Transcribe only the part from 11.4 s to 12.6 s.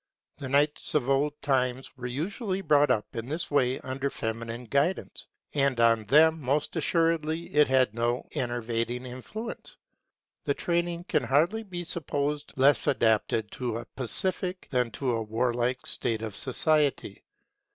be supposed